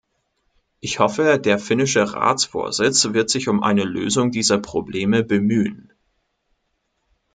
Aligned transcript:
Ich 0.79 0.97
hoffe, 0.97 1.37
der 1.39 1.59
finnische 1.59 2.11
Ratsvorsitz 2.13 3.13
wird 3.13 3.29
sich 3.29 3.47
um 3.49 3.61
eine 3.61 3.83
Lösung 3.83 4.31
dieser 4.31 4.57
Probleme 4.57 5.21
bemühen. 5.23 5.93